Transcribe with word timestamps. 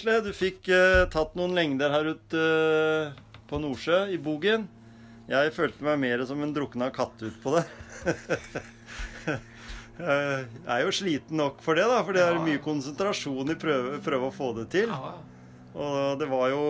Gisle, 0.00 0.22
du 0.24 0.30
fikk 0.32 0.64
uh, 0.72 1.04
tatt 1.12 1.34
noen 1.36 1.52
lengder 1.52 1.92
her 1.92 2.06
ute 2.14 2.40
uh, 2.40 3.10
på 3.50 3.58
Nordsjø, 3.60 4.06
i 4.08 4.16
Bogen. 4.16 4.62
Jeg 5.28 5.52
følte 5.52 5.84
meg 5.84 5.98
mer 6.00 6.22
som 6.24 6.40
en 6.40 6.54
drukna 6.56 6.88
katt 6.94 7.20
ut 7.20 7.36
på 7.42 7.52
det. 7.58 7.66
Jeg 10.00 10.46
er 10.72 10.80
jo 10.86 10.94
sliten 10.96 11.36
nok 11.36 11.60
for 11.60 11.76
det, 11.76 11.84
da, 11.84 11.98
for 12.06 12.16
det 12.16 12.22
er 12.24 12.38
mye 12.40 12.62
konsentrasjon 12.64 13.52
i 13.52 13.58
prøve, 13.60 13.98
prøve 14.00 14.30
å 14.30 14.32
få 14.32 14.54
det 14.56 14.70
til. 14.72 14.88
Og 15.76 16.16
det 16.22 16.30
var 16.32 16.48
jo 16.54 16.62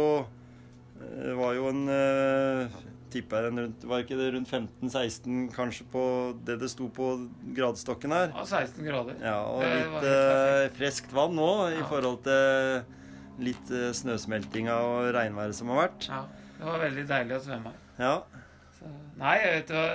Det 0.98 1.36
var 1.39 1.55
jo 1.55 1.69
en 1.70 1.84
uh, 1.86 2.81
Tipper 3.14 3.47
jeg 3.47 3.55
rundt 3.55 3.86
Var 3.89 4.03
ikke 4.03 4.19
det 4.19 4.27
rundt 4.34 4.51
15-16 4.51 5.47
kanskje 5.55 5.86
på 5.95 6.03
det 6.45 6.58
det 6.61 6.69
sto 6.75 6.91
på 6.95 7.12
gradestokken 7.56 8.12
her? 8.12 8.34
ja, 8.34 8.42
16 8.45 8.83
grader. 8.91 9.14
Ja, 9.23 9.39
og 9.47 9.62
litt 9.62 10.11
eh, 10.11 10.67
friskt 10.77 11.14
vann 11.14 11.39
nå 11.39 11.48
i 11.70 11.78
Ja. 11.78 11.86
forhold 11.91 12.20
til 12.27 12.98
litt 13.42 13.72
eh, 13.74 13.91
snøsmeltinga 13.96 14.77
og 14.86 15.10
regnværet 15.16 15.56
som 15.56 15.72
har 15.72 15.86
vært. 15.86 16.08
Ja, 16.10 16.22
det 16.58 16.66
var 16.69 16.83
veldig 16.84 17.05
deilig 17.10 17.36
å 17.36 17.44
svømme. 17.44 17.74
Ja. 18.00 18.14
Så, 18.78 18.91
nei, 19.20 19.36
vet 19.44 19.70
du 19.70 19.77
hva. 19.77 19.86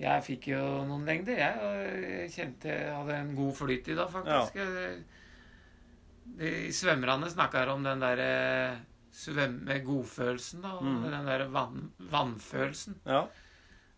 Jeg 0.00 0.24
fikk 0.24 0.46
jo 0.54 0.60
noen 0.88 1.04
lengder, 1.04 1.36
jeg. 1.36 1.56
Og 1.60 2.04
jeg 2.08 2.30
kjente 2.32 2.70
jeg 2.72 2.92
hadde 2.96 3.18
en 3.20 3.34
god 3.36 3.50
flyt 3.58 3.90
i 3.92 3.96
dag, 3.98 4.08
faktisk. 4.08 4.56
Ja. 4.56 4.92
De 6.40 6.52
svømmerne 6.72 7.28
snakker 7.28 7.68
om 7.74 7.84
den 7.84 8.00
derre 8.00 8.30
svømme-godfølelsen, 9.20 10.62
da. 10.64 10.72
Mm. 10.80 11.02
den 11.04 11.28
derre 11.28 11.50
vann, 11.52 11.90
vannfølelsen. 12.12 13.00
ja. 13.04 13.26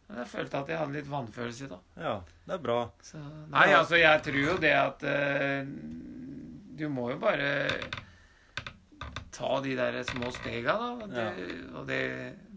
Men 0.08 0.18
Jeg 0.18 0.28
følte 0.28 0.58
at 0.58 0.68
jeg 0.68 0.76
hadde 0.76 0.92
litt 0.98 1.08
vannfølelse 1.08 1.64
i 1.64 1.68
dag. 1.70 1.84
Ja, 1.96 2.14
det 2.48 2.56
er 2.56 2.64
bra. 2.66 2.78
Så, 3.00 3.20
nei, 3.52 3.68
altså, 3.72 3.96
jeg 3.96 4.22
tror 4.26 4.40
jo 4.42 4.56
det 4.60 4.72
at 4.76 5.04
uh, 5.08 5.70
Du 6.76 6.88
må 6.92 7.06
jo 7.12 7.16
bare 7.22 7.46
ta 9.32 9.60
de 9.64 9.74
der 9.78 10.02
små 10.04 10.30
stega, 10.36 10.74
da. 10.78 11.06
Det, 11.06 11.26
Og 11.74 11.86
det 11.88 12.00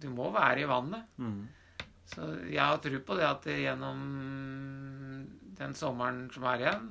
Du 0.01 0.09
må 0.13 0.29
være 0.35 0.61
i 0.61 0.67
vannet. 0.69 1.05
Mm. 1.17 1.47
Så 2.05 2.27
jeg 2.51 2.61
har 2.61 2.77
tro 2.83 2.99
på 3.07 3.15
det 3.17 3.25
at 3.25 3.41
det 3.47 3.55
gjennom 3.63 4.01
den 5.57 5.73
sommeren 5.73 6.25
som 6.33 6.43
er 6.51 6.61
igjen, 6.65 6.89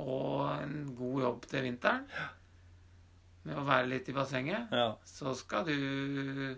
og 0.00 0.62
en 0.62 0.94
god 0.96 1.22
jobb 1.26 1.46
til 1.50 1.62
vinteren 1.66 2.06
med 3.44 3.56
å 3.58 3.64
være 3.66 3.88
litt 3.90 4.08
i 4.08 4.12
bassenget, 4.16 4.70
Ja. 4.72 4.94
så 5.04 5.34
skal 5.36 5.64
du 5.64 6.56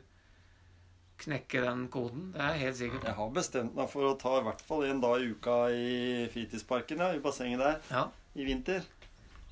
knekke 1.22 1.60
den 1.62 1.84
koden. 1.88 2.32
Det 2.34 2.40
er 2.42 2.58
helt 2.58 2.76
sikkert. 2.76 3.04
Jeg 3.06 3.14
har 3.14 3.30
bestemt 3.34 3.74
meg 3.78 3.88
for 3.92 4.02
å 4.08 4.16
ta 4.19 4.36
i 4.40 4.44
hvert 4.46 4.60
fall 4.66 4.84
en 4.88 5.00
dag 5.00 5.20
i 5.22 5.28
uka 5.30 5.56
i 5.70 6.28
fritidsparken, 6.34 6.98
ja, 6.98 7.12
i 7.14 7.20
bassenget 7.22 7.58
der, 7.62 7.80
Ja. 7.90 8.08
i 8.34 8.44
vinter. 8.44 8.82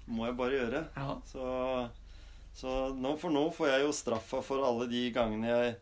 Må 0.09 0.27
jeg 0.27 0.37
bare 0.37 0.50
gjøre. 0.59 0.84
ja. 0.97 1.17
Så, 1.27 1.91
så 2.55 2.91
nå 2.97 3.15
for 3.21 3.33
nå 3.33 3.44
får 3.55 3.69
jeg 3.71 3.84
jo 3.87 3.93
straffa 3.94 4.43
for 4.44 4.65
alle 4.66 4.88
de 4.91 5.05
gangene 5.15 5.49
jeg 5.50 5.77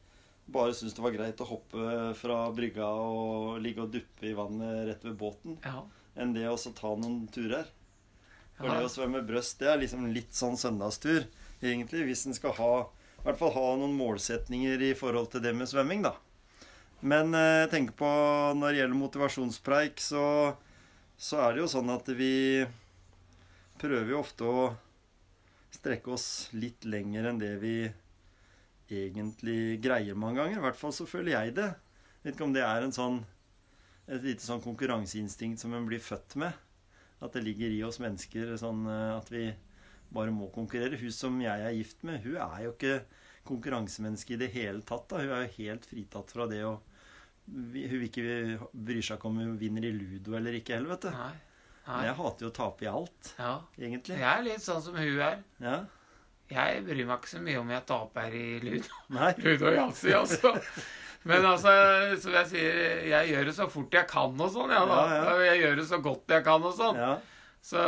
bare 0.52 0.74
syns 0.76 0.94
det 0.96 1.02
var 1.04 1.14
greit 1.16 1.40
å 1.44 1.48
hoppe 1.48 1.96
fra 2.16 2.36
brygga 2.56 2.86
og 2.88 3.58
ligge 3.64 3.84
og 3.84 3.92
duppe 3.92 4.28
i 4.30 4.36
vannet 4.36 4.86
rett 4.88 5.02
ved 5.04 5.16
båten, 5.20 5.58
ja. 5.64 5.82
enn 6.16 6.32
det 6.36 6.46
å 6.48 6.56
ta 6.56 6.94
noen 6.96 7.26
turer. 7.32 7.66
For 8.58 8.66
Ja. 8.66 8.78
det 8.78 8.88
å 8.88 8.92
svømme 8.92 9.20
brøst, 9.26 9.58
det 9.60 9.68
er 9.70 9.82
liksom 9.82 10.08
litt 10.12 10.32
sånn 10.34 10.56
søndagstur, 10.58 11.26
egentlig, 11.62 12.06
hvis 12.08 12.26
en 12.26 12.34
skal 12.34 12.56
ha 12.58 12.72
i 13.18 13.26
hvert 13.26 13.38
fall 13.38 13.52
ha 13.54 13.66
noen 13.76 13.96
målsetninger 13.98 14.82
i 14.88 14.94
forhold 14.96 15.30
til 15.32 15.42
det 15.44 15.52
med 15.54 15.68
svømming, 15.68 16.02
da. 16.06 16.14
Men 17.02 17.34
eh, 17.34 17.62
jeg 17.66 17.70
tenker 17.74 17.96
på 17.98 18.08
når 18.58 18.72
det 18.72 18.80
gjelder 18.80 18.98
motivasjonspreik, 19.02 20.00
så, 20.02 20.24
så 21.18 21.42
er 21.44 21.54
det 21.54 21.62
jo 21.64 21.70
sånn 21.70 21.90
at 21.94 22.08
vi 22.18 22.64
prøver 23.78 24.14
jo 24.14 24.22
ofte 24.22 24.46
å 24.48 24.68
strekke 25.78 26.12
oss 26.14 26.28
litt 26.54 26.84
lenger 26.88 27.30
enn 27.30 27.40
det 27.40 27.54
vi 27.62 27.74
egentlig 28.88 29.78
greier 29.84 30.16
mange 30.18 30.40
ganger. 30.40 30.58
I 30.58 30.64
hvert 30.68 30.80
fall 30.80 30.94
så 30.96 31.06
føler 31.08 31.34
jeg 31.34 31.56
det. 31.58 31.68
Vet 32.22 32.34
ikke 32.34 32.48
om 32.48 32.54
det 32.56 32.64
er 32.66 32.84
en 32.84 32.94
sånn, 32.94 33.20
et 34.08 34.24
lite 34.24 34.44
sånn 34.44 34.64
konkurranseinstinkt 34.64 35.62
som 35.62 35.74
en 35.76 35.86
blir 35.88 36.02
født 36.02 36.38
med. 36.40 36.56
At 37.24 37.34
det 37.34 37.44
ligger 37.44 37.72
i 37.74 37.82
oss 37.86 37.98
mennesker 38.02 38.54
sånn 38.60 38.84
eh, 38.88 39.16
at 39.16 39.30
vi 39.32 39.48
bare 40.14 40.34
må 40.34 40.48
konkurrere. 40.54 40.98
Hun 41.00 41.14
som 41.14 41.40
jeg 41.42 41.64
er 41.64 41.76
gift 41.76 42.04
med, 42.06 42.22
hun 42.24 42.38
er 42.40 42.62
jo 42.64 42.74
ikke 42.74 43.00
konkurransemenneske 43.48 44.36
i 44.36 44.40
det 44.40 44.52
hele 44.54 44.84
tatt. 44.86 45.08
da. 45.10 45.22
Hun 45.24 45.34
er 45.34 45.44
jo 45.46 45.56
helt 45.58 45.88
fritatt 45.88 46.32
fra 46.34 46.48
det 46.50 46.62
å 46.68 46.78
Hun 47.48 48.02
ikke 48.04 48.22
bryr 48.76 49.00
seg 49.00 49.16
ikke 49.16 49.28
om 49.30 49.38
hun 49.40 49.54
vinner 49.56 49.86
i 49.88 49.92
ludo 49.94 50.34
eller 50.36 50.58
ikke 50.58 50.74
heller, 50.74 50.90
vet 50.92 51.06
du. 51.06 51.14
Nei. 51.16 51.36
Nei. 51.88 52.02
jeg 52.04 52.14
hater 52.18 52.44
jo 52.44 52.50
å 52.50 52.54
tape 52.58 52.84
i 52.84 52.90
alt, 52.90 53.32
Ja. 53.38 53.52
egentlig. 53.80 54.18
Jeg 54.20 54.28
er 54.28 54.42
litt 54.44 54.60
sånn 54.64 54.82
som 54.84 54.96
hun 54.98 55.20
er. 55.24 55.38
Ja. 55.64 55.78
Jeg 56.48 56.84
bryr 56.86 57.04
meg 57.08 57.18
ikke 57.20 57.30
så 57.34 57.40
mye 57.44 57.58
om 57.60 57.70
jeg 57.72 57.84
taper 57.88 58.34
i 58.36 58.46
ludo. 58.64 59.00
Ludo 59.44 59.66
og 59.68 59.74
yatzy, 59.76 60.12
altså. 60.16 60.52
Men 61.28 61.44
altså, 61.44 61.72
som 62.22 62.32
jeg 62.38 62.46
sier, 62.52 62.78
jeg 63.10 63.32
gjør 63.32 63.48
det 63.50 63.54
så 63.56 63.66
fort 63.72 63.92
jeg 63.98 64.08
kan 64.08 64.38
og 64.40 64.52
sånn, 64.54 64.70
ja, 64.72 64.84
da. 64.88 65.00
Ja. 65.12 65.34
Jeg 65.50 65.60
gjør 65.64 65.76
det 65.80 65.86
så 65.90 65.98
godt 66.04 66.32
jeg 66.36 66.44
kan 66.46 66.64
og 66.64 66.76
sånn. 66.78 67.00
Ja. 67.02 67.10
Så, 67.68 67.82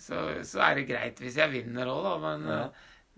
så, 0.00 0.22
så 0.48 0.62
er 0.66 0.80
det 0.80 0.86
greit 0.88 1.20
hvis 1.22 1.36
jeg 1.38 1.52
vinner 1.52 1.90
òg, 1.92 2.00
da. 2.08 2.14
Men, 2.24 2.72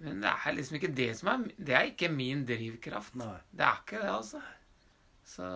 men 0.05 0.21
det 0.25 0.33
er 0.35 0.57
liksom 0.59 0.77
ikke 0.81 0.91
det 0.99 1.07
som 1.17 1.31
er 1.33 1.47
Det 1.57 1.77
er 1.79 1.89
ikke 1.95 2.11
min 2.13 2.43
drivkraft. 2.49 3.15
Nei. 3.17 3.37
Det 3.57 3.65
er 3.69 3.81
ikke 3.85 4.03
det, 4.03 4.11
altså. 4.19 4.43
Så 5.27 5.47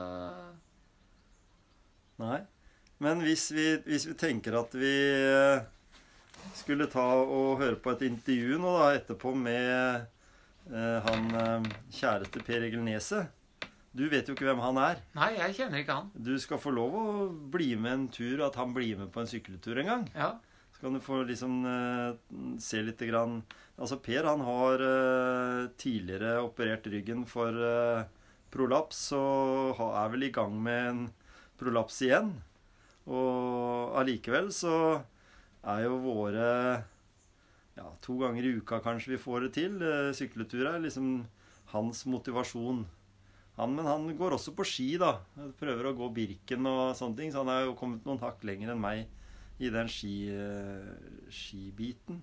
Nei. 2.20 2.41
Men 3.00 3.22
hvis 3.25 3.49
vi, 3.56 3.66
hvis 3.88 4.05
vi 4.11 4.15
tenker 4.21 4.59
at 4.61 4.75
vi 4.77 4.93
eh, 5.16 5.62
skulle 6.56 6.88
ta 6.93 7.06
og 7.22 7.61
høre 7.62 7.78
på 7.81 7.94
et 7.94 8.05
intervju 8.11 8.59
nå 8.61 8.72
da 8.77 8.88
etterpå 8.99 9.33
med 9.41 10.03
eh, 10.69 10.99
han 11.06 11.31
eh, 11.41 11.71
kjæreste 11.97 12.43
Per 12.44 12.66
Egil 12.66 12.83
Neset 12.84 13.33
Du 13.97 14.05
vet 14.12 14.29
jo 14.29 14.37
ikke 14.37 14.47
hvem 14.50 14.61
han 14.62 14.76
er. 14.82 15.00
Nei, 15.17 15.31
jeg 15.38 15.56
kjenner 15.56 15.81
ikke 15.81 15.97
han. 15.97 16.11
Du 16.14 16.35
skal 16.38 16.61
få 16.62 16.75
lov 16.76 16.93
å 16.94 17.06
bli 17.50 17.73
med 17.81 17.94
en 17.94 18.05
tur, 18.12 18.44
at 18.47 18.58
han 18.61 18.76
blir 18.76 19.00
med 19.00 19.08
på 19.11 19.25
en 19.25 19.32
sykkeltur 19.32 19.81
en 19.81 19.91
gang. 19.91 20.05
Ja. 20.12 20.35
Så 20.76 20.85
kan 20.85 20.94
du 20.94 21.00
få 21.02 21.23
liksom 21.25 21.56
eh, 21.67 22.12
se 22.62 22.85
lite 22.85 23.08
grann 23.11 23.41
Altså 23.81 23.97
Per 24.05 24.26
han 24.29 24.43
har 24.44 24.82
tidligere 25.81 26.35
operert 26.44 26.85
ryggen 26.93 27.23
for 27.25 27.56
prolaps 28.52 28.99
og 29.17 29.81
er 29.88 30.11
vel 30.12 30.26
i 30.26 30.32
gang 30.37 30.58
med 30.61 30.88
en 30.91 30.99
prolaps 31.56 32.02
igjen. 32.05 32.35
Og 33.08 33.97
allikevel 34.00 34.50
så 34.55 34.75
er 35.64 35.85
jo 35.87 35.99
våre 36.05 36.49
ja, 37.76 37.87
to 38.05 38.17
ganger 38.20 38.44
i 38.44 38.55
uka 38.61 38.81
kanskje 38.85 39.14
vi 39.14 39.20
får 39.23 39.47
det 39.47 39.52
til. 39.56 39.76
eh, 39.82 40.12
Sykletur 40.17 40.67
er 40.69 40.82
liksom 40.85 41.26
hans 41.73 42.05
motivasjon. 42.06 42.85
Han, 43.56 43.75
men 43.76 43.87
han 43.88 44.06
går 44.17 44.37
også 44.37 44.55
på 44.56 44.64
ski, 44.64 44.91
da. 45.00 45.19
Prøver 45.61 45.91
å 45.91 45.97
gå 45.97 46.08
Birken 46.17 46.69
og 46.69 46.97
sånne 46.99 47.19
ting. 47.19 47.32
Så 47.32 47.43
han 47.43 47.52
er 47.52 47.67
jo 47.67 47.76
kommet 47.79 48.06
noen 48.08 48.20
hakk 48.23 48.44
lenger 48.47 48.73
enn 48.73 48.81
meg 48.82 49.06
i 49.61 49.69
den 49.73 49.88
ski, 49.93 50.31
eh, 50.32 51.26
skibiten. 51.32 52.23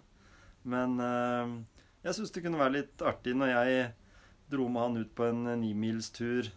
Men 0.68 0.98
eh, 1.00 1.58
jeg 2.06 2.18
syns 2.18 2.34
det 2.34 2.44
kunne 2.46 2.62
være 2.62 2.80
litt 2.80 3.06
artig 3.06 3.36
når 3.38 3.54
jeg 3.54 3.92
dro 4.52 4.68
med 4.72 4.82
han 4.82 5.02
ut 5.04 5.14
på 5.16 5.28
en 5.28 5.44
nimilstur 5.62 6.50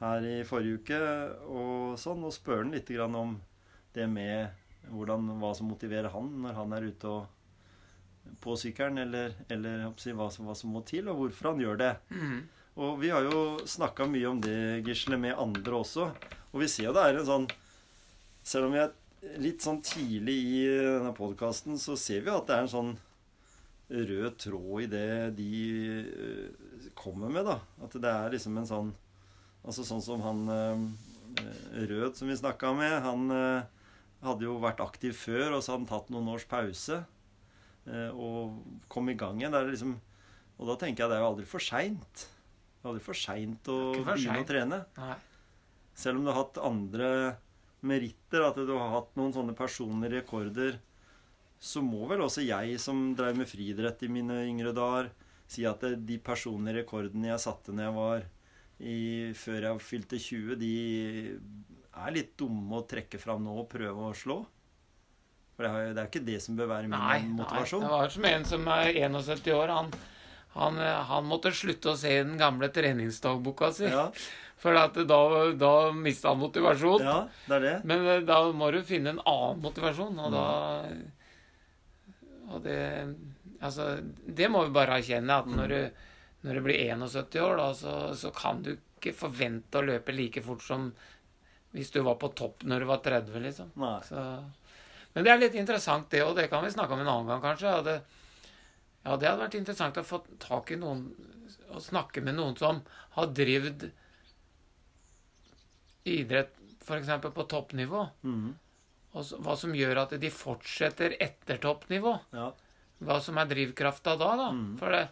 her 0.00 0.26
i 0.28 0.36
forrige 0.44 0.80
uke 0.80 1.00
og 1.48 1.96
sånn, 2.00 2.24
og 2.26 2.34
spør 2.34 2.64
han 2.64 2.74
litt 2.76 2.90
grann 2.92 3.16
om 3.16 3.36
det 3.96 4.06
med 4.10 4.52
hvordan, 4.92 5.38
hva 5.40 5.54
som 5.56 5.70
motiverer 5.70 6.12
han 6.12 6.28
når 6.44 6.58
han 6.58 6.76
er 6.76 6.90
ute 6.90 7.10
og 7.10 7.32
på 8.42 8.56
sykkelen, 8.58 8.98
eller, 8.98 9.36
eller 9.52 9.86
hva, 9.86 10.28
som, 10.30 10.48
hva 10.48 10.54
som 10.58 10.72
må 10.74 10.82
til, 10.86 11.06
og 11.08 11.20
hvorfor 11.20 11.52
han 11.52 11.62
gjør 11.62 11.78
det. 11.80 11.92
Mm. 12.10 12.40
Og 12.82 12.98
vi 13.00 13.12
har 13.14 13.24
jo 13.24 13.42
snakka 13.64 14.08
mye 14.10 14.28
om 14.28 14.40
det, 14.42 14.82
Gisle, 14.84 15.18
med 15.20 15.38
andre 15.38 15.78
også. 15.78 16.10
Og 16.52 16.62
vi 16.64 16.68
ser 16.70 16.90
jo 16.90 16.94
det 16.96 17.04
er 17.06 17.20
en 17.20 17.28
sånn 17.28 17.46
Selv 18.46 18.68
om 18.68 18.74
vi 18.76 18.78
er 18.82 18.92
litt 19.42 19.64
sånn 19.64 19.80
tidlig 19.82 20.36
i 20.36 20.58
denne 20.68 21.10
podkasten, 21.16 21.80
så 21.82 21.96
ser 21.98 22.22
vi 22.22 22.30
at 22.30 22.46
det 22.46 22.54
er 22.54 22.66
en 22.66 22.70
sånn 22.70 22.92
rød 23.86 24.36
tråd 24.38 24.84
i 24.84 24.86
det 24.90 25.08
de 25.38 25.48
eh, 26.02 26.90
kommer 26.98 27.32
med, 27.32 27.48
da. 27.48 27.56
At 27.82 27.96
det 28.02 28.12
er 28.12 28.30
liksom 28.34 28.60
en 28.60 28.68
sånn 28.70 28.92
Altså 29.66 29.82
sånn 29.86 30.02
som 30.04 30.22
han 30.22 30.44
eh, 30.52 30.84
Rød 31.90 32.14
som 32.16 32.30
vi 32.30 32.36
snakka 32.38 32.70
med, 32.78 32.94
han 33.04 33.24
eh, 33.34 33.64
hadde 34.24 34.46
jo 34.46 34.54
vært 34.62 34.80
aktiv 34.80 35.12
før, 35.18 35.56
og 35.56 35.62
så 35.64 35.74
hadde 35.74 35.82
han 35.84 35.90
tatt 35.90 36.12
noen 36.14 36.30
års 36.32 36.46
pause. 36.48 37.00
eh, 37.90 38.10
Og 38.14 38.60
kom 38.88 39.10
i 39.12 39.16
gang 39.18 39.40
igjen. 39.42 39.56
Liksom, 39.70 39.96
og 40.56 40.70
da 40.70 40.76
tenker 40.80 41.04
jeg 41.04 41.10
det 41.12 41.18
er 41.18 41.24
jo 41.24 41.30
aldri 41.34 41.46
for 41.50 41.60
seint. 41.60 42.26
Aldri 42.86 43.02
for 43.04 43.18
seint 43.18 43.68
å 43.68 43.78
begynne 44.14 44.44
å 44.46 44.48
trene. 44.48 44.78
Nei. 44.96 45.16
Selv 45.96 46.18
om 46.20 46.24
du 46.24 46.30
har 46.32 46.38
hatt 46.44 46.58
andre 46.62 47.10
meritter, 47.86 48.42
at 48.46 48.56
du 48.56 48.72
har 48.76 48.94
hatt 48.94 49.12
noen 49.18 49.34
sånne 49.34 49.54
personlige 49.56 50.20
rekorder, 50.22 50.78
så 51.60 51.80
må 51.84 52.06
vel 52.08 52.20
også 52.24 52.44
jeg, 52.46 52.78
som 52.80 53.14
drev 53.16 53.36
med 53.40 53.48
friidrett 53.48 54.02
i 54.04 54.10
mine 54.12 54.42
yngre 54.48 54.72
dager, 54.76 55.10
si 55.48 55.64
at 55.68 55.80
de 55.80 56.16
personlige 56.20 56.82
rekordene 56.82 57.30
jeg 57.32 57.42
satte 57.44 57.72
når 57.72 57.86
jeg 57.86 57.94
var 57.96 58.24
i, 58.80 59.32
før 59.38 59.62
jeg 59.70 59.80
fylte 59.80 60.18
20, 60.20 60.56
de 60.60 60.72
er 61.96 62.12
litt 62.12 62.34
dumme 62.36 62.76
å 62.76 62.86
trekke 62.88 63.18
fram 63.22 63.44
nå 63.46 63.54
og 63.62 63.68
prøve 63.72 64.10
å 64.10 64.14
slå. 64.16 64.42
For 65.56 65.64
det 65.64 65.70
er, 65.72 65.94
er 65.96 66.08
ikke 66.10 66.24
det 66.26 66.40
som 66.44 66.56
bør 66.58 66.68
være 66.74 66.90
min 66.90 66.98
Nei, 66.98 67.20
nei, 67.22 67.30
motivasjon. 67.38 67.80
det 67.86 67.88
var 67.94 68.10
som 68.12 68.26
en 68.28 68.44
som 68.44 68.66
er 68.68 68.90
71 69.00 69.48
år. 69.56 69.72
Han, 69.72 69.88
han, 70.56 70.76
han 71.08 71.24
måtte 71.30 71.52
slutte 71.56 71.94
å 71.94 71.96
se 71.96 72.12
den 72.22 72.36
gamle 72.40 72.68
treningsdagboka 72.68 73.70
si. 73.72 73.88
Ja, 73.88 74.10
For 74.60 74.72
at 74.80 74.94
da, 75.08 75.16
da 75.60 75.70
mista 75.92 76.30
han 76.32 76.38
motivasjon. 76.40 77.02
ja, 77.04 77.16
det 77.48 77.56
er 77.58 77.64
det. 77.64 77.74
Men 77.88 78.06
eh, 78.08 78.22
da 78.28 78.38
må 78.56 78.70
du 78.72 78.78
finne 78.88 79.12
en 79.12 79.18
annen 79.28 79.60
motivasjon, 79.64 80.16
og 80.26 80.32
da. 80.32 80.44
Og 82.52 82.62
det 82.64 82.78
Altså, 83.64 83.86
det 84.28 84.50
må 84.52 84.66
vi 84.66 84.72
bare 84.76 84.98
erkjenne, 85.00 85.32
at 85.40 85.46
når 85.48 85.64
Mm. 85.64 85.72
du, 85.72 86.02
når 86.46 86.58
du 86.58 86.62
blir 86.68 86.78
71 86.94 87.40
år, 87.42 87.56
da, 87.58 87.68
så, 87.74 87.92
så 88.14 88.30
kan 88.34 88.62
du 88.62 88.76
ikke 88.76 89.12
forvente 89.16 89.80
å 89.80 89.84
løpe 89.86 90.14
like 90.14 90.42
fort 90.46 90.62
som 90.64 90.88
hvis 91.76 91.90
du 91.92 91.98
var 92.06 92.16
på 92.20 92.30
topp 92.38 92.62
når 92.64 92.82
du 92.84 92.86
var 92.88 93.02
30, 93.04 93.40
liksom. 93.44 93.72
Så, 94.06 94.22
men 95.12 95.26
det 95.26 95.32
er 95.32 95.42
litt 95.42 95.58
interessant, 95.58 96.06
det, 96.14 96.22
og 96.24 96.36
det 96.38 96.46
kan 96.52 96.64
vi 96.64 96.70
snakke 96.72 96.94
om 96.96 97.02
en 97.02 97.10
annen 97.10 97.28
gang, 97.34 97.42
kanskje. 97.42 97.72
Ja, 97.74 97.82
det, 97.84 97.96
ja, 99.02 99.16
det 99.16 99.28
hadde 99.28 99.42
vært 99.42 99.58
interessant 99.58 99.98
å 100.00 100.06
få 100.06 100.22
tak 100.42 100.72
i 100.72 100.78
noen 100.80 101.08
Å 101.76 101.80
snakke 101.82 102.22
med 102.22 102.38
noen 102.38 102.54
som 102.58 102.78
har 103.16 103.28
drevet 103.34 103.88
idrett 106.06 106.54
f.eks. 106.86 107.08
på 107.34 107.44
toppnivå. 107.50 108.04
Mm. 108.22 108.54
Og 109.18 109.24
så- 109.24 109.38
hva 109.42 109.56
som 109.58 109.74
gjør 109.74 110.02
at 110.04 110.14
de 110.20 110.30
fortsetter 110.30 111.16
etter 111.20 111.58
toppnivå. 111.58 112.12
Ja. 112.32 112.52
Hva 113.02 113.20
som 113.20 113.38
er 113.38 113.50
drivkrafta 113.50 114.16
da, 114.16 114.30
da. 114.38 114.50
Mm. 114.54 114.78
For 114.78 114.94
det, 114.94 115.08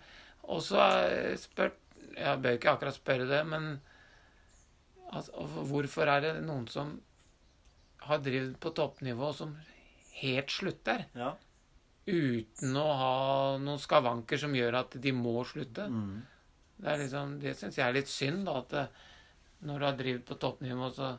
og 0.48 0.60
så 0.64 0.80
er 0.82 1.34
spurt 1.40 1.80
Jeg 2.14 2.40
bør 2.42 2.56
ikke 2.56 2.70
akkurat 2.70 2.94
spørre 2.94 3.26
det, 3.26 3.40
men 3.50 3.80
altså, 5.10 5.46
hvorfor 5.66 6.10
er 6.12 6.20
det 6.22 6.34
noen 6.44 6.68
som 6.70 6.92
har 8.04 8.20
drevet 8.22 8.54
på 8.60 8.70
toppnivå, 8.76 9.32
som 9.34 9.56
helt 10.20 10.54
slutter? 10.54 11.08
ja. 11.18 11.34
Uten 12.04 12.76
å 12.76 12.88
ha 13.00 13.12
noen 13.56 13.80
skavanker 13.80 14.36
som 14.36 14.52
gjør 14.54 14.76
at 14.82 14.94
de 15.00 15.12
må 15.16 15.38
slutte. 15.48 15.86
Mm. 15.88 16.18
Det, 16.76 16.96
liksom, 17.00 17.38
det 17.40 17.54
syns 17.56 17.78
jeg 17.80 17.86
er 17.86 17.96
litt 17.96 18.12
synd, 18.12 18.42
da. 18.44 18.58
At 18.60 18.74
det, 18.74 18.82
når 19.64 19.80
du 19.80 19.86
har 19.88 19.96
drevet 19.96 20.26
på 20.28 20.36
toppnivå, 20.36 20.90
så 20.92 21.14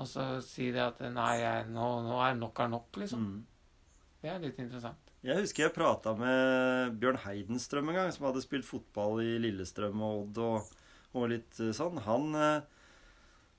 og 0.00 0.08
så 0.08 0.26
si 0.44 0.70
det 0.72 0.82
at 0.82 1.00
Nei, 1.12 1.32
jeg, 1.42 1.66
nå, 1.72 1.88
nå 2.06 2.20
er 2.24 2.38
nok 2.38 2.60
er 2.64 2.70
nok, 2.72 3.00
liksom. 3.02 3.26
Mm. 3.28 3.80
Det 4.22 4.30
er 4.30 4.40
litt 4.42 4.60
interessant. 4.62 5.11
Jeg 5.22 5.38
husker 5.38 5.68
jeg 5.68 5.76
prata 5.76 6.16
med 6.18 6.96
Bjørn 6.98 7.20
Heidenstrøm 7.22 7.92
en 7.92 7.98
gang, 8.00 8.08
som 8.10 8.26
hadde 8.26 8.42
spilt 8.42 8.66
fotball 8.66 9.20
i 9.22 9.36
Lillestrøm 9.38 10.02
og 10.02 10.16
Odd 10.24 10.40
og, 10.42 10.72
og 11.14 11.28
litt 11.30 11.60
eh, 11.62 11.70
sånn. 11.78 12.00
Han 12.02 12.34
eh, 12.34 12.64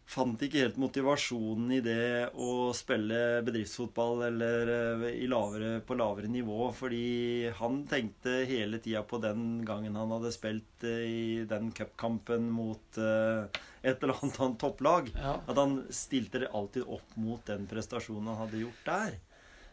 fant 0.03 0.43
ikke 0.43 0.59
helt 0.59 0.81
motivasjonen 0.83 1.71
i 1.77 1.79
det 1.85 2.35
å 2.35 2.73
spille 2.75 3.39
bedriftsfotball 3.47 4.25
eller 4.27 4.73
eh, 4.75 5.07
i 5.23 5.31
lavere, 5.31 5.77
på 5.87 5.95
lavere 5.95 6.27
nivå, 6.35 6.67
fordi 6.75 7.47
han 7.55 7.85
tenkte 7.87 8.41
hele 8.51 8.83
tida 8.83 9.07
på 9.07 9.23
den 9.23 9.61
gangen 9.63 9.95
han 9.95 10.11
hadde 10.17 10.35
spilt 10.35 10.83
i 10.83 11.47
den 11.47 11.71
cupkampen 11.71 12.51
mot 12.51 12.99
et 12.99 14.03
eller 14.03 14.19
annet 14.19 14.59
topplag. 14.59 15.13
Ja. 15.15 15.37
At 15.47 15.63
han 15.63 15.85
stilte 15.95 16.43
det 16.43 16.51
alltid 16.51 16.91
opp 16.91 17.15
mot 17.15 17.47
den 17.47 17.71
prestasjonen 17.71 18.33
han 18.33 18.43
hadde 18.49 18.67
gjort 18.67 18.89
der. 18.91 19.23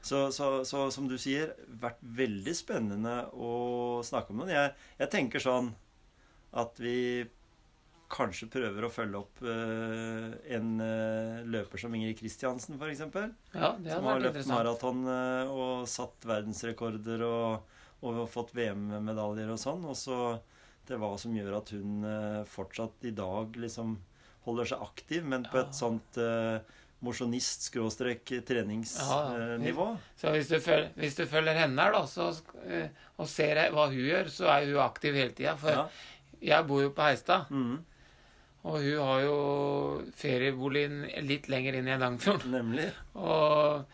Så, 0.03 0.31
så, 0.33 0.65
så 0.65 0.87
som 0.95 1.09
du 1.11 1.19
sier, 1.21 1.53
vært 1.81 2.01
veldig 2.01 2.55
spennende 2.57 3.17
å 3.37 4.01
snakke 4.07 4.33
om 4.33 4.45
den. 4.45 4.55
Jeg, 4.55 4.73
jeg 5.03 5.13
tenker 5.13 5.45
sånn 5.45 5.75
at 6.57 6.81
vi 6.81 7.27
kanskje 8.11 8.49
prøver 8.51 8.87
å 8.87 8.91
følge 8.91 9.21
opp 9.21 9.43
uh, 9.45 10.33
en 10.51 10.71
uh, 10.83 11.43
løper 11.47 11.79
som 11.79 11.95
Ingrid 11.95 12.19
Kristiansen, 12.19 12.75
f.eks. 12.81 13.05
ja, 13.55 13.75
det 13.79 13.93
Som 13.95 14.09
har 14.11 14.25
løpt 14.25 14.49
maraton 14.51 15.05
uh, 15.07 15.53
og 15.53 15.87
satt 15.91 16.27
verdensrekorder 16.27 17.23
og, 17.29 17.77
og 18.03 18.25
fått 18.33 18.55
VM-medaljer 18.59 19.53
og 19.55 19.63
sånn. 19.63 19.87
Og 19.87 19.99
så 19.99 20.19
til 20.89 20.99
hva 20.99 21.13
som 21.21 21.37
gjør 21.37 21.61
at 21.61 21.71
hun 21.77 22.03
fortsatt 22.51 23.05
i 23.07 23.13
dag 23.15 23.55
liksom 23.63 23.93
holder 24.49 24.73
seg 24.73 24.83
aktiv, 24.83 25.27
men 25.29 25.45
på 25.47 25.61
Ja. 25.61 25.69
et 25.69 25.77
sånt 25.77 26.17
mosjonist-treningsnivå. 27.03 29.87
Så 30.21 30.31
hvis 30.35 30.49
du, 30.51 30.59
følger, 30.61 30.89
hvis 31.01 31.15
du 31.17 31.25
følger 31.31 31.55
henne 31.63 31.83
her, 31.83 31.93
da, 31.95 32.03
så, 32.11 32.27
eh, 32.67 32.89
og 33.21 33.27
ser 33.31 33.57
hva 33.75 33.85
hun 33.91 33.99
gjør, 34.01 34.27
så 34.33 34.45
er 34.53 34.67
hun 34.71 34.81
aktiv 34.85 35.13
hele 35.17 35.33
tida. 35.37 35.55
For 35.61 35.71
Ja. 35.71 35.87
jeg 36.41 36.67
bor 36.69 36.83
jo 36.83 36.91
på 36.91 37.03
Heistad, 37.07 37.41
Mm. 37.51 37.79
og 38.65 38.81
hun 38.83 38.99
har 38.99 39.21
jo 39.21 40.03
ferieboligen 40.17 41.07
litt 41.27 41.49
lenger 41.49 41.75
inn 41.75 41.89
i 41.89 41.93
Eidangerfjorden. 41.97 42.51
nemlig. 42.51 42.91
Og, 43.15 43.85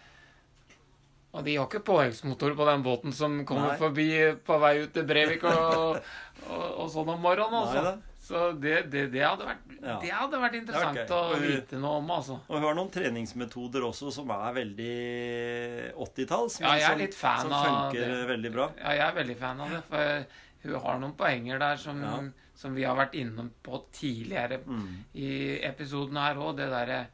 og 1.34 1.44
de 1.44 1.56
har 1.56 1.66
ikke 1.66 1.84
påhengsmotor 1.84 2.54
på 2.56 2.64
den 2.66 2.82
båten 2.82 3.12
som 3.12 3.44
kommer 3.44 3.68
Nei. 3.68 3.76
forbi 3.78 4.34
på 4.44 4.58
vei 4.60 4.78
ut 4.82 4.92
til 4.94 5.04
Brevik 5.04 5.44
og, 5.44 5.96
og, 6.50 6.78
og 6.80 6.90
sånn 6.90 7.08
om 7.14 7.20
morgenen, 7.20 7.52
Nei 7.52 7.60
altså. 7.62 7.82
da. 7.82 7.96
Så 8.26 8.40
det, 8.59 8.73
det, 8.90 9.04
det, 9.12 9.21
hadde 9.23 9.45
vært, 9.47 9.66
Ja. 9.78 9.99
det 10.02 10.11
hadde 10.11 10.38
vært 10.42 10.54
interessant 10.59 10.97
gøy. 10.99 11.11
å 11.14 11.37
vite 11.38 11.78
noe 11.78 12.00
om, 12.00 12.09
altså. 12.11 12.40
Og 12.49 12.56
hun 12.59 12.64
har 12.66 12.75
noen 12.75 12.90
treningsmetoder 12.90 13.85
også 13.87 14.11
som 14.16 14.33
er 14.35 14.56
veldig 14.56 14.95
80-talls, 15.95 16.56
Ja, 16.64 16.73
jeg 16.80 17.06
er 17.06 17.12
som, 17.14 17.50
som 17.50 17.54
funker 17.68 18.26
veldig 18.33 18.52
bra. 18.56 18.66
Ja, 18.80 18.97
jeg 18.99 19.04
er 19.06 19.14
veldig 19.21 19.37
fan 19.38 19.61
av 19.62 19.71
det. 19.76 19.83
For 19.90 20.25
hun 20.66 20.80
har 20.88 20.99
noen 21.04 21.14
poenger 21.21 21.62
der 21.62 21.76
som, 21.78 22.02
Ja. 22.02 22.16
som 22.56 22.75
vi 22.75 22.83
har 22.88 22.97
vært 22.99 23.14
innom 23.14 23.50
på 23.62 23.83
tidligere 23.92 24.59
Mm. 24.66 25.04
i 25.14 25.61
episoden 25.62 26.16
her 26.18 26.35
òg. 26.35 26.56
Det 26.56 26.68
derre 26.71 27.06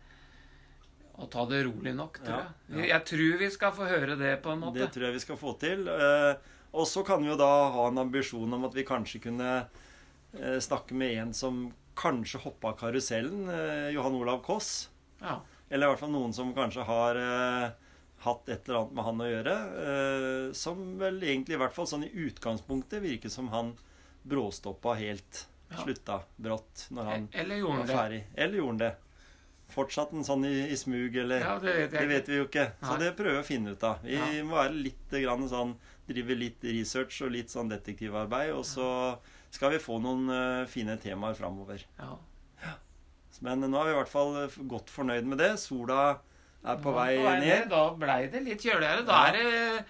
å 1.18 1.28
ta 1.30 1.44
det 1.44 1.64
rolig 1.66 1.94
nok, 1.94 2.18
tror 2.24 2.38
Ja, 2.38 2.46
jeg. 2.78 2.88
Jeg 2.88 3.04
tror 3.04 3.38
vi 3.38 3.50
skal 3.50 3.72
få 3.72 3.86
høre 3.88 4.16
det, 4.18 4.42
på 4.42 4.52
en 4.52 4.60
måte. 4.60 4.78
Det 4.80 4.92
tror 4.94 5.04
jeg 5.10 5.12
vi 5.12 5.18
skal 5.26 5.36
få 5.36 5.58
til. 5.60 5.88
Eh, 5.88 6.34
og 6.72 6.86
så 6.86 7.04
kan 7.04 7.20
vi 7.22 7.28
jo 7.28 7.36
da 7.36 7.70
ha 7.70 7.88
en 7.88 7.98
ambisjon 7.98 8.52
om 8.54 8.64
at 8.64 8.72
vi 8.72 8.82
kanskje 8.84 9.20
kunne 9.20 9.66
snakke 10.60 10.94
med 10.94 11.12
en 11.22 11.32
som 11.34 11.72
kanskje 11.94 12.40
hoppa 12.40 12.72
karusellen. 12.72 13.48
Eh, 13.52 13.90
Johan 13.94 14.14
Olav 14.14 14.42
Koss. 14.42 14.88
Ja. 15.20 15.40
Eller 15.70 15.86
i 15.86 15.90
hvert 15.92 16.00
fall 16.00 16.12
noen 16.12 16.32
som 16.36 16.54
kanskje 16.56 16.84
har 16.88 17.16
eh, 17.20 17.70
hatt 18.24 18.48
et 18.48 18.68
eller 18.68 18.78
annet 18.82 18.92
med 18.96 19.04
han 19.04 19.20
å 19.24 19.28
gjøre. 19.30 19.54
Eh, 19.92 20.52
som 20.56 20.82
vel 21.00 21.20
egentlig, 21.22 21.56
i 21.56 21.60
hvert 21.62 21.74
fall 21.76 21.86
sånn 21.90 22.04
i 22.08 22.12
utgangspunktet, 22.26 23.02
virker 23.04 23.32
som 23.32 23.48
han 23.52 23.74
bråstoppa 24.22 24.94
helt. 25.00 25.46
Ja. 25.72 25.80
Slutta 25.84 26.18
brått 26.36 26.86
når 26.92 27.04
han 27.08 27.28
Eller 27.32 27.62
var 27.64 27.78
det? 27.86 27.92
ferdig. 27.96 28.24
Eller 28.36 28.58
gjorde 28.60 28.72
han 28.72 28.78
det? 28.82 28.92
Fortsatt 29.72 30.10
en 30.12 30.24
sånn 30.24 30.42
i, 30.44 30.66
i 30.68 30.76
smug, 30.76 31.14
eller 31.16 31.40
Ja, 31.40 31.54
det 31.58 31.72
vet 31.78 31.94
Det 31.94 32.02
vet 32.10 32.26
vi 32.28 32.36
jo 32.36 32.44
ikke. 32.44 32.66
Så 32.84 32.98
det 33.00 33.14
prøver 33.16 33.38
vi 33.38 33.40
å 33.40 33.46
finne 33.46 33.72
ut 33.72 33.84
av. 33.88 34.02
Vi 34.04 34.18
Ja. 34.18 34.26
må 34.44 34.58
være 34.58 34.74
litt 34.76 35.14
grann 35.16 35.48
sånn 35.48 35.72
Drive 36.08 36.34
litt 36.36 36.60
research 36.66 37.22
og 37.24 37.30
litt 37.32 37.48
sånn 37.48 37.70
detektivarbeid, 37.70 38.52
og 38.52 38.66
så 38.68 38.88
skal 39.52 39.74
vi 39.74 39.80
få 39.82 39.98
noen 40.02 40.28
uh, 40.32 40.66
fine 40.70 40.96
temaer 41.02 41.36
framover. 41.38 41.82
Ja. 42.00 42.14
Men 43.42 43.64
nå 43.66 43.74
er 43.80 43.88
vi 43.88 43.92
i 43.94 43.98
hvert 43.98 44.10
fall 44.12 44.36
eh, 44.44 44.54
godt 44.70 44.90
fornøyd 44.92 45.26
med 45.26 45.40
det. 45.42 45.50
Sola 45.58 46.02
er 46.62 46.76
på 46.78 46.92
vei 46.94 47.16
på 47.18 47.24
vei, 47.26 47.36
ned. 47.42 47.64
Da 47.72 47.80
blei 47.98 48.20
det 48.30 48.42
litt 48.46 48.62
kjøligere. 48.62 49.02
Da 49.08 49.16
Ja. 49.18 49.32
er 49.32 49.38
det 49.38 49.84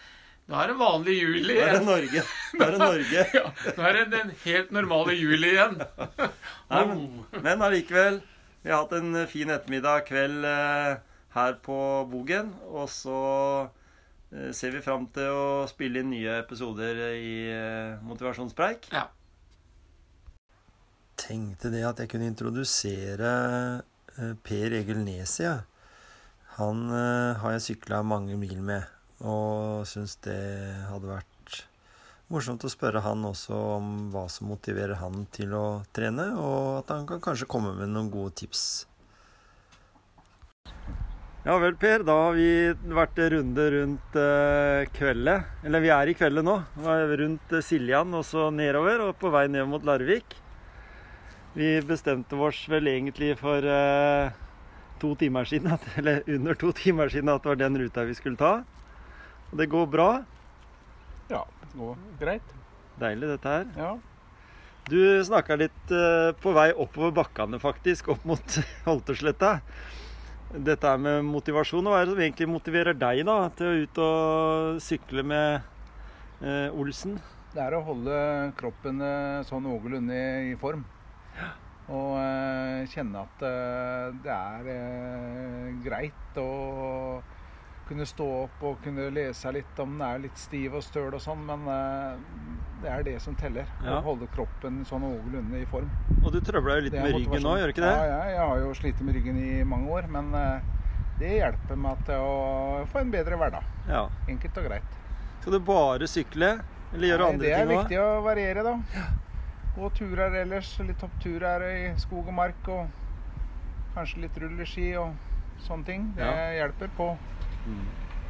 da 0.49 0.63
er 0.65 0.73
det 0.73 0.77
vanlig 0.81 1.15
juli 1.21 1.55
Da 1.55 1.67
er 1.69 1.77
det. 1.77 1.83
Norge. 1.87 2.23
Da 2.59 2.65
er 2.67 2.73
det 2.75 2.81
Norge. 2.81 3.25
Ja, 3.37 3.45
da 3.77 3.85
er 3.91 3.99
det 3.99 4.07
den 4.15 4.33
helt 4.43 4.73
normale 4.75 5.15
juli 5.15 5.53
igjen. 5.53 5.77
Nei, 5.79 6.81
men, 6.89 7.05
men 7.45 7.63
allikevel. 7.69 8.19
Vi 8.65 8.71
har 8.73 8.83
hatt 8.83 8.97
en 8.99 9.21
fin 9.31 9.53
ettermiddag, 9.55 10.03
kveld 10.09 10.45
eh, 10.49 10.97
her 11.37 11.57
på 11.63 11.79
Bogen. 12.11 12.51
Og 12.73 12.89
så 12.91 13.21
eh, 14.33 14.51
ser 14.57 14.75
vi 14.75 14.83
fram 14.85 15.07
til 15.15 15.31
å 15.31 15.47
spille 15.71 16.03
inn 16.03 16.11
nye 16.15 16.41
episoder 16.43 17.05
i 17.15 17.37
eh, 17.53 18.01
Motivasjonspreik. 18.09 18.91
Ja. 18.97 19.07
Tenkte 21.33 21.71
det 21.73 21.81
at 21.89 22.01
jeg 22.03 22.11
kunne 22.13 22.27
introdusere 22.29 23.29
eh, 24.21 24.33
Per 24.45 24.75
Egil 24.77 24.99
Nesia. 25.01 25.63
Han 26.59 26.83
eh, 26.93 27.39
har 27.41 27.55
jeg 27.55 27.63
sykla 27.71 28.03
mange 28.05 28.37
mil 28.37 28.59
med, 28.61 28.85
og 29.25 29.87
syns 29.89 30.19
det 30.27 30.37
hadde 30.91 31.09
vært 31.09 31.63
morsomt 32.29 32.67
å 32.69 32.73
spørre 32.73 33.01
han 33.07 33.25
også 33.25 33.57
om 33.79 33.89
hva 34.13 34.27
som 34.29 34.53
motiverer 34.53 35.01
han 35.01 35.25
til 35.33 35.57
å 35.57 35.65
trene, 35.97 36.35
og 36.37 36.83
at 36.83 36.93
han 36.99 37.09
kan 37.09 37.25
kanskje 37.25 37.49
komme 37.49 37.73
med 37.81 37.95
noen 37.95 38.13
gode 38.13 38.37
tips. 38.43 38.67
Ja 41.49 41.57
vel, 41.65 41.81
Per. 41.81 42.05
Da 42.05 42.19
har 42.27 42.37
vi 42.37 42.51
vært 42.93 43.25
runde 43.39 43.71
rundt 43.79 44.21
eh, 44.21 44.85
kveldet. 45.01 45.49
Eller 45.65 45.81
vi 45.81 45.97
er 45.97 46.13
i 46.13 46.19
kveldet 46.21 46.45
nå. 46.45 46.61
Rundt 47.25 47.59
Siljan 47.65 48.21
og 48.21 48.29
så 48.29 48.53
nedover, 48.53 49.09
og 49.09 49.17
på 49.17 49.33
vei 49.33 49.49
ned 49.49 49.73
mot 49.73 49.89
Larvik. 49.89 50.42
Vi 51.53 51.73
bestemte 51.85 52.39
oss 52.41 52.63
vel 52.73 52.89
egentlig 52.89 53.35
for 53.37 53.67
eh, 53.69 54.33
to 55.03 55.13
timer 55.21 55.45
siden, 55.49 55.75
at, 55.75 55.85
eller 56.01 56.23
under 56.33 56.57
to 56.57 56.73
timer 56.73 57.13
siden, 57.13 57.29
at 57.29 57.43
det 57.45 57.53
var 57.53 57.61
den 57.61 57.77
ruta 57.83 58.07
vi 58.09 58.17
skulle 58.17 58.41
ta. 58.41 58.55
Og 59.51 59.59
det 59.61 59.69
går 59.73 59.91
bra. 59.93 60.09
Ja, 61.29 61.45
det 61.65 61.75
går 61.77 61.99
greit. 62.21 62.55
Deilig, 63.01 63.29
dette 63.35 63.53
her. 63.53 63.69
Ja. 63.77 63.93
Du 64.89 64.99
snakka 65.25 65.59
litt 65.61 65.93
eh, 65.95 66.31
på 66.41 66.55
vei 66.57 66.71
oppover 66.73 67.13
bakkene, 67.21 67.61
faktisk, 67.63 68.09
opp 68.17 68.25
mot 68.27 68.57
Holtersletta. 68.89 69.59
Dette 70.53 70.89
er 70.89 70.99
med 71.01 71.29
motivasjon. 71.29 71.85
Hva 71.85 72.01
er 72.01 72.09
det 72.09 72.17
som 72.17 72.25
egentlig 72.25 72.49
motiverer 72.51 72.97
deg 72.97 73.23
da, 73.29 73.37
til 73.57 73.69
å 73.69 73.77
ut 73.85 74.01
og 74.07 74.81
sykle 74.85 75.25
med 75.25 75.61
eh, 76.41 76.73
Olsen? 76.73 77.21
Det 77.53 77.61
er 77.61 77.77
å 77.77 77.85
holde 77.85 78.17
kroppen 78.57 79.05
eh, 79.05 79.45
sånn 79.49 79.65
noenlunde 79.69 80.17
i, 80.17 80.53
i 80.57 80.59
form. 80.61 80.85
Og 81.93 82.17
eh, 82.17 82.89
kjenne 82.89 83.21
at 83.27 83.43
eh, 83.45 84.09
det 84.25 84.33
er 84.33 84.69
eh, 84.73 85.71
greit 85.85 86.39
å 86.41 86.49
kunne 87.89 88.07
stå 88.09 88.27
opp 88.47 88.63
og 88.65 88.79
kunne 88.85 89.11
lese 89.13 89.51
litt 89.53 89.81
om 89.83 89.99
den 89.99 90.05
er 90.07 90.21
litt 90.23 90.39
stiv 90.41 90.79
og 90.79 90.85
støl 90.87 91.11
og 91.13 91.21
sånn, 91.21 91.43
men 91.45 91.67
det 92.81 92.89
er 92.89 93.03
det 93.05 93.17
som 93.21 93.35
teller. 93.37 93.67
Ja. 93.83 93.99
Å 93.99 94.05
holde 94.07 94.29
kroppen 94.33 94.79
sånn 94.89 95.03
noenlunde 95.05 95.61
i 95.61 95.67
form. 95.69 95.91
Og 96.23 96.31
du 96.33 96.39
trøbla 96.41 96.79
jo 96.79 96.87
litt 96.87 96.97
er 96.97 97.05
med 97.05 97.19
ryggen 97.19 97.45
nå, 97.45 97.57
gjør 97.59 97.69
du 97.69 97.75
ikke 97.75 97.85
det? 97.85 97.91
Ja, 97.99 98.07
ja, 98.09 98.23
jeg 98.31 98.47
har 98.53 98.63
jo 98.63 98.71
slitt 98.79 99.03
med 99.05 99.19
ryggen 99.19 99.41
i 99.43 99.51
mange 99.69 99.91
år, 99.93 100.09
men 100.15 100.31
det 101.21 101.35
hjelper 101.43 101.83
meg 101.83 102.07
til 102.09 102.23
å 102.23 102.87
få 102.95 103.03
en 103.03 103.13
bedre 103.13 103.37
hverdag. 103.43 103.67
Ja. 103.91 104.07
Enkelt 104.31 104.63
og 104.63 104.71
greit. 104.71 104.97
Skal 105.43 105.59
du 105.59 105.61
bare 105.67 106.09
sykle, 106.09 106.53
eller 106.95 107.13
gjøre 107.13 107.27
Nei, 107.27 107.35
andre 107.35 107.45
det 107.45 107.53
er 107.53 107.67
ting 107.67 107.75
òg? 107.77 107.83
viktig 107.83 108.01
å 108.01 108.09
variere, 108.25 108.65
da. 108.71 108.79
Gå 109.77 109.91
turer 109.97 110.35
ellers. 110.43 110.79
Litt 110.85 110.99
toppturer 111.01 111.65
i 111.71 111.93
skog 112.01 112.29
og 112.29 112.35
mark. 112.37 112.69
Og 112.69 112.89
kanskje 113.95 114.23
litt 114.27 114.37
rulleski 114.41 114.91
og 115.01 115.15
sånne 115.67 115.85
ting. 115.87 116.13
Det 116.17 116.25
Ja. 116.27 116.67
hjelper 116.67 116.89
på. 116.97 117.11
Mm. 117.67 117.85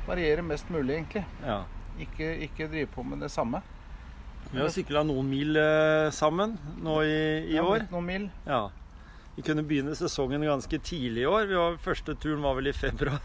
Variere 0.06 0.42
mest 0.42 0.68
mulig, 0.70 0.96
egentlig. 0.96 1.24
Ja. 1.46 1.62
Ikke, 2.00 2.32
ikke 2.48 2.68
drive 2.68 2.86
på 2.94 3.02
med 3.04 3.20
det 3.20 3.30
samme. 3.30 3.62
Vi 4.52 4.58
har 4.58 4.68
sykla 4.68 5.02
noen 5.06 5.28
mil 5.30 5.56
eh, 5.56 6.10
sammen 6.10 6.58
nå 6.82 7.02
i, 7.02 7.54
i 7.54 7.58
år. 7.60 7.78
Ja, 7.86 7.86
Noen 7.92 8.04
mil. 8.06 8.30
Ja. 8.46 8.68
Vi 9.36 9.42
kunne 9.42 9.62
begynne 9.64 9.94
sesongen 9.96 10.42
ganske 10.44 10.78
tidlig 10.82 11.22
i 11.22 11.26
år. 11.30 11.46
Vi 11.48 11.54
var, 11.56 11.76
første 11.80 12.14
turen 12.20 12.42
var 12.42 12.54
vel 12.58 12.66
i 12.68 12.72
februar. 12.72 13.20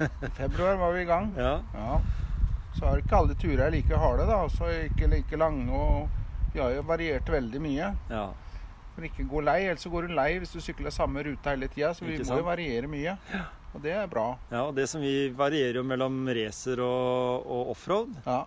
I 0.00 0.30
februar 0.36 0.76
var 0.78 0.92
vi 0.94 1.00
i 1.02 1.08
gang. 1.08 1.32
Ja. 1.36 1.60
Ja. 1.74 2.00
Så 2.76 2.84
er 2.86 3.00
ikke 3.02 3.16
alle 3.16 3.34
turer 3.34 3.70
like 3.74 3.96
harde, 3.98 4.26
da. 4.28 4.36
Også 4.46 4.68
ikke 4.84 5.08
like 5.10 5.36
lange. 5.40 5.72
Og 5.72 6.08
vi 6.52 6.60
har 6.60 6.74
jo 6.76 6.82
variert 6.88 7.28
veldig 7.38 7.60
mye. 7.64 7.94
ja. 8.10 8.26
For 8.98 9.06
ikke 9.06 9.28
gå 9.30 9.40
lei, 9.46 9.60
ellers 9.68 9.84
så 9.86 9.90
går 9.92 10.08
du 10.08 10.14
lei 10.18 10.30
hvis 10.42 10.50
du 10.50 10.58
sykler 10.58 10.90
samme 10.90 11.22
ruta 11.22 11.52
hele 11.52 11.68
tida. 11.70 11.92
Så 11.94 12.02
vi 12.02 12.16
Ikke 12.16 12.24
må 12.24 12.32
sant? 12.32 12.40
jo 12.40 12.46
variere 12.48 12.88
mye. 12.90 13.12
Og 13.76 13.82
det 13.84 13.92
er 13.94 14.08
bra. 14.10 14.24
Ja, 14.50 14.64
og 14.64 14.72
det 14.74 14.88
som 14.90 15.00
vi 15.04 15.28
varierer 15.38 15.78
jo 15.78 15.84
mellom 15.86 16.16
racer 16.34 16.80
og, 16.82 17.46
og 17.46 17.70
offroad. 17.76 18.16
Ja. 18.26 18.40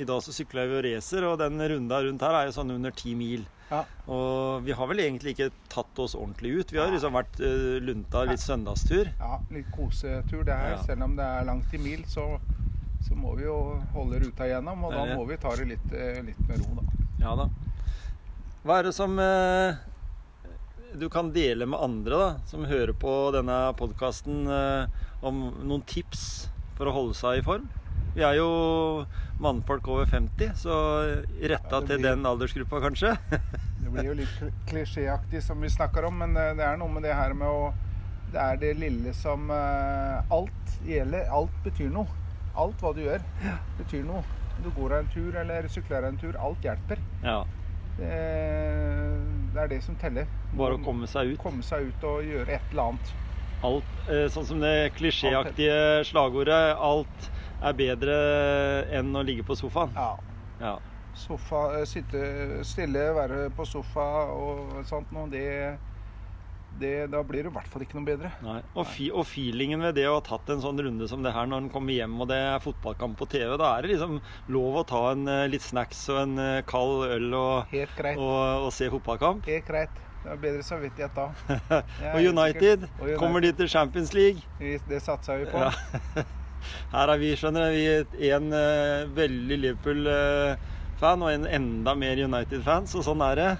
I 0.00 0.06
dag 0.08 0.22
så 0.24 0.32
sykla 0.32 0.64
vi 0.64 0.78
jo 0.78 0.80
racer, 0.86 1.26
og 1.28 1.36
den 1.42 1.60
runda 1.60 1.98
rundt 2.06 2.24
her 2.24 2.38
er 2.38 2.48
jo 2.48 2.54
sånn 2.56 2.72
under 2.78 2.94
ti 2.96 3.12
mil. 3.18 3.44
Ja. 3.68 3.82
Og 4.08 4.62
vi 4.64 4.72
har 4.78 4.88
vel 4.88 5.02
egentlig 5.04 5.34
ikke 5.34 5.50
tatt 5.68 6.00
oss 6.00 6.14
ordentlig 6.16 6.54
ut. 6.62 6.72
Vi 6.72 6.80
har 6.80 6.88
liksom 6.94 7.12
vært 7.12 7.36
uh, 7.44 7.76
lunta 7.84 8.22
litt 8.30 8.40
søndagstur. 8.40 9.10
Ja, 9.18 9.42
litt 9.52 9.68
kosetur 9.76 10.40
det 10.48 10.56
her. 10.56 10.78
Ja. 10.78 10.82
Selv 10.88 11.04
om 11.04 11.18
det 11.20 11.26
er 11.26 11.44
langt 11.50 11.74
i 11.76 11.82
mil, 11.84 12.06
så, 12.08 12.30
så 13.04 13.12
må 13.18 13.34
vi 13.36 13.44
jo 13.44 13.58
holde 13.92 14.22
ruta 14.24 14.48
igjennom. 14.48 14.88
Og 14.88 14.96
da 14.96 15.04
må 15.12 15.28
vi 15.28 15.36
ta 15.36 15.52
det 15.60 15.68
litt, 15.74 15.92
eh, 15.92 16.22
litt 16.30 16.40
med 16.48 16.64
ro, 16.64 16.78
da. 16.80 16.86
Ja 17.18 17.34
da. 17.38 17.48
Hva 18.62 18.78
er 18.78 18.88
det 18.88 18.94
som 18.96 19.18
eh, 19.22 19.78
du 20.98 21.08
kan 21.12 21.32
dele 21.34 21.66
med 21.68 21.82
andre 21.82 22.20
da, 22.20 22.28
som 22.48 22.66
hører 22.68 22.94
på 22.96 23.16
denne 23.34 23.58
podkasten, 23.78 24.46
om 25.20 25.42
noen 25.62 25.82
tips 25.88 26.22
for 26.78 26.88
å 26.88 26.94
holde 26.94 27.18
seg 27.18 27.40
i 27.40 27.44
form? 27.44 27.66
Vi 28.18 28.24
er 28.26 28.38
jo 28.38 29.04
mannfolk 29.38 29.86
over 29.92 30.06
50, 30.10 30.54
så 30.58 30.74
retta 31.38 31.78
Ja, 31.78 31.86
til 31.86 32.02
den 32.02 32.26
aldersgruppa, 32.26 32.80
kanskje. 32.82 33.12
Det 33.82 33.92
blir 33.94 34.08
jo 34.10 34.16
litt 34.18 34.40
klisjéaktig 34.68 35.42
som 35.44 35.60
vi 35.62 35.70
snakker 35.70 36.08
om, 36.08 36.18
men 36.24 36.34
eh, 36.36 36.54
det 36.58 36.64
er 36.66 36.80
noe 36.80 36.90
med 36.92 37.06
det 37.06 37.14
her 37.14 37.32
med 37.38 37.48
å 37.48 37.68
Det 38.32 38.40
er 38.42 38.58
det 38.60 38.72
lille 38.76 39.14
som 39.16 39.46
eh, 39.54 40.34
Alt 40.34 40.74
gjelder. 40.84 41.30
Alt 41.32 41.54
betyr 41.64 41.88
noe. 41.94 42.10
Alt 42.58 42.82
hva 42.82 42.90
du 42.92 43.04
gjør, 43.04 43.22
betyr 43.78 44.02
noe. 44.04 44.24
Du 44.62 44.70
går 44.76 44.94
en 44.98 45.08
tur 45.14 45.36
eller 45.36 45.68
sykler 45.68 46.08
en 46.08 46.18
tur, 46.18 46.36
alt 46.36 46.64
hjelper. 46.64 46.98
Ja, 47.22 47.44
Det, 47.98 48.10
det 49.54 49.62
er 49.62 49.70
det 49.72 49.80
som 49.82 49.96
teller. 49.98 50.26
Bare 50.58 50.76
å 50.78 50.82
komme 50.84 51.06
seg 51.10 51.32
ut. 51.34 51.38
Komme 51.42 51.64
seg 51.66 51.88
ut 51.90 52.04
og 52.06 52.22
gjøre 52.26 52.54
et 52.58 52.70
eller 52.72 52.92
annet. 52.92 53.14
Alt, 53.66 53.88
eh, 54.06 54.26
sånn 54.30 54.46
som 54.46 54.60
det 54.62 54.92
klisjéaktige 54.94 56.04
slagordet 56.06 56.76
'alt 56.78 57.30
er 57.60 57.72
bedre 57.74 58.18
enn 58.94 59.10
å 59.18 59.24
ligge 59.26 59.42
på 59.42 59.56
sofaen'. 59.58 59.90
Ja. 59.96 60.12
Ja. 60.60 60.76
Sofa, 61.14 61.80
eh, 61.80 61.84
sitte 61.84 62.62
stille, 62.62 63.08
være 63.14 63.50
på 63.50 63.66
sofa 63.66 64.30
og 64.30 64.84
sånt 64.86 65.10
noe, 65.10 65.26
det, 65.30 65.76
det 66.80 66.94
Da 67.12 67.22
blir 67.26 67.44
det 67.44 67.52
i 67.52 67.54
hvert 67.56 67.70
fall 67.70 67.84
ikke 67.84 67.98
noe 67.98 68.08
bedre. 68.08 68.32
Og, 68.74 68.84
fi, 68.88 69.08
og 69.10 69.26
feelingen 69.28 69.82
ved 69.84 69.98
det 69.98 70.08
å 70.08 70.16
ha 70.18 70.24
tatt 70.24 70.50
en 70.52 70.62
sånn 70.64 70.80
runde 70.84 71.08
som 71.10 71.24
det 71.24 71.34
her 71.34 71.48
når 71.50 71.64
en 71.64 71.70
kommer 71.72 71.96
hjem 71.96 72.16
og 72.22 72.30
det 72.30 72.38
er 72.48 72.64
fotballkamp 72.64 73.18
på 73.18 73.28
TV, 73.30 73.54
da 73.60 73.74
er 73.76 73.84
det 73.84 73.94
liksom 73.94 74.18
lov 74.54 74.80
å 74.80 74.86
ta 74.88 75.02
en 75.12 75.28
eh, 75.30 75.46
litt 75.50 75.64
snacks 75.64 76.04
og 76.12 76.22
en 76.24 76.42
eh, 76.42 76.64
kald 76.68 77.06
øl 77.08 77.32
og, 77.38 77.78
og, 78.14 78.66
og 78.66 78.70
se 78.74 78.90
fotballkamp. 78.92 79.48
Helt 79.48 79.68
greit. 79.68 80.04
Det 80.18 80.32
er 80.34 80.40
bedre 80.42 80.64
samvittighet 80.66 81.14
da. 81.14 81.28
Og 82.12 82.18
er 82.18 82.26
United 82.26 82.88
og 82.88 83.04
United. 83.06 83.18
kommer 83.20 83.40
de 83.44 83.52
til 83.54 83.70
Champions 83.70 84.10
League. 84.12 84.42
Det 84.58 84.98
satser 85.00 85.44
vi 85.44 85.46
på. 85.52 85.62
Ja. 85.62 86.24
Her 86.92 87.12
er 87.12 87.20
vi, 87.22 87.30
skjønner 87.38 87.70
du, 87.70 88.08
vi 88.18 88.32
en 88.34 88.50
uh, 88.52 89.06
veldig 89.16 89.58
Liverpool-fan 89.62 91.22
og 91.24 91.32
en 91.32 91.46
enda 91.46 91.94
mer 91.94 92.18
United-fan, 92.26 92.90
så 92.90 93.04
sånn 93.06 93.22
er 93.24 93.38
det. 93.38 93.50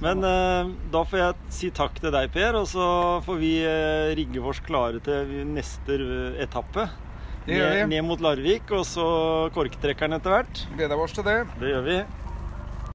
Men 0.00 0.24
eh, 0.24 0.70
da 0.92 1.02
får 1.04 1.20
jeg 1.20 1.52
si 1.52 1.70
takk 1.76 1.98
til 2.00 2.12
deg, 2.14 2.30
Per, 2.32 2.56
og 2.62 2.66
så 2.70 2.86
får 3.26 3.40
vi 3.40 3.52
eh, 3.68 4.12
rigge 4.16 4.40
oss 4.40 4.62
klare 4.64 5.02
til 5.04 5.34
neste 5.50 5.98
etappe. 6.40 6.88
Det 7.44 7.58
gjør 7.58 7.74
vi. 7.74 7.82
Ned, 7.82 7.92
ned 7.92 8.06
mot 8.08 8.24
Larvik, 8.24 8.72
og 8.76 8.86
så 8.88 9.04
korktrekkeren 9.56 10.16
etter 10.16 10.36
hvert. 10.38 10.64
Gleder 10.76 11.04
oss 11.04 11.16
til 11.16 11.26
det. 11.28 11.38
Det 11.60 11.74
gjør 11.74 11.86
vi. 11.88 11.98